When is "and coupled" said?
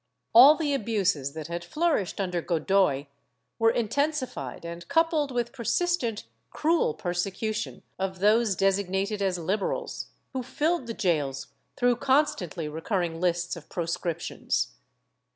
4.65-5.31